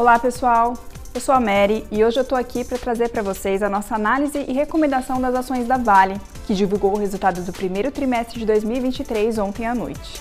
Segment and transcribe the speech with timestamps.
[0.00, 0.78] Olá pessoal,
[1.14, 3.96] eu sou a Mary e hoje eu estou aqui para trazer para vocês a nossa
[3.96, 8.46] análise e recomendação das ações da Vale, que divulgou o resultado do primeiro trimestre de
[8.46, 10.18] 2023 ontem à noite.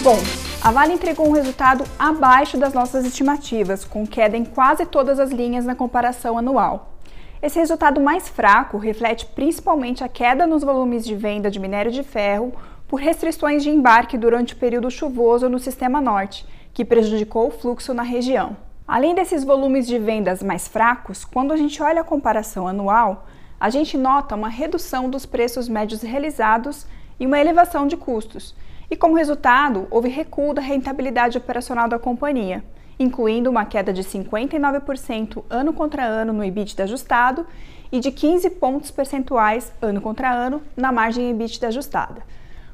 [0.00, 0.20] Bom,
[0.62, 5.32] a Vale entregou um resultado abaixo das nossas estimativas, com queda em quase todas as
[5.32, 6.99] linhas na comparação anual.
[7.42, 12.02] Esse resultado mais fraco reflete principalmente a queda nos volumes de venda de minério de
[12.02, 12.52] ferro
[12.86, 17.94] por restrições de embarque durante o período chuvoso no sistema norte, que prejudicou o fluxo
[17.94, 18.54] na região.
[18.86, 23.26] Além desses volumes de vendas mais fracos, quando a gente olha a comparação anual,
[23.58, 26.86] a gente nota uma redução dos preços médios realizados
[27.18, 28.54] e uma elevação de custos,
[28.90, 32.62] e como resultado, houve recuo da rentabilidade operacional da companhia,
[33.00, 37.46] incluindo uma queda de 59% ano contra ano no EBITDA ajustado
[37.90, 42.22] e de 15 pontos percentuais ano contra ano na margem EBITDA ajustada.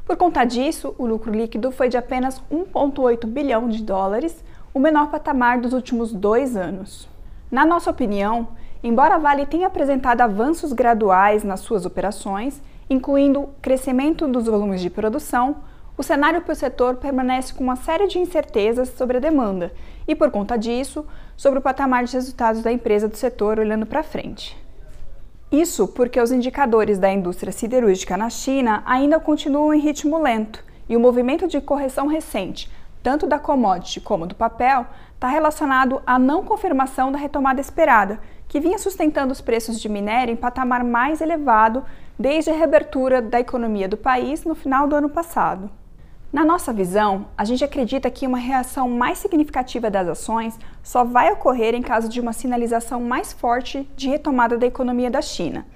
[0.05, 5.11] Por conta disso, o lucro líquido foi de apenas 1,8 bilhão de dólares, o menor
[5.11, 7.09] patamar dos últimos dois anos.
[7.51, 8.49] Na nossa opinião,
[8.83, 14.91] embora a Vale tenha apresentado avanços graduais nas suas operações, incluindo crescimento dos volumes de
[14.91, 15.57] produção,
[15.99, 19.73] o cenário para o setor permanece com uma série de incertezas sobre a demanda
[20.07, 24.03] e, por conta disso, sobre o patamar de resultados da empresa do setor olhando para
[24.03, 24.57] frente.
[25.51, 30.97] Isso porque os indicadores da indústria siderúrgica na China ainda continuam em ritmo lento e
[30.97, 32.71] o movimento de correção recente,
[33.03, 38.61] tanto da commodity como do papel, está relacionado à não confirmação da retomada esperada, que
[38.61, 41.85] vinha sustentando os preços de minério em patamar mais elevado
[42.19, 45.71] desde a reabertura da economia do país no final do ano passado.
[46.37, 51.33] Na nossa visão, a gente acredita que uma reação mais significativa das ações só vai
[51.33, 55.67] ocorrer em caso de uma sinalização mais forte de retomada da economia da China.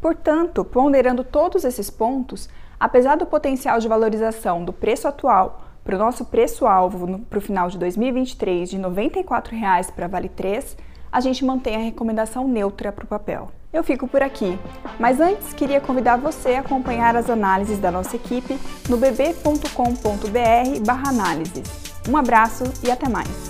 [0.00, 2.48] Portanto, ponderando todos esses pontos,
[2.80, 7.68] apesar do potencial de valorização do preço atual para o nosso preço-alvo para o final
[7.68, 9.54] de 2023 de R$ 94
[9.94, 10.78] para Vale 3,
[11.12, 13.50] a gente mantém a recomendação neutra para o papel.
[13.72, 14.58] Eu fico por aqui,
[14.98, 21.68] mas antes queria convidar você a acompanhar as análises da nossa equipe no bb.com.br/análises.
[22.08, 23.49] Um abraço e até mais!